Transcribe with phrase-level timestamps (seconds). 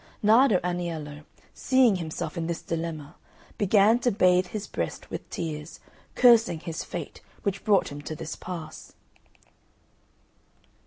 [0.23, 3.17] Nardo Aniello, seeing himself in this dilemma,
[3.59, 5.79] began to bathe his breast with tears,
[6.15, 8.93] cursing his fate which brought him to this pass.